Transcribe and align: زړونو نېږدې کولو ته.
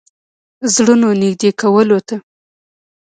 زړونو 0.73 1.07
نېږدې 1.21 1.49
کولو 1.61 1.97
ته. 2.07 2.15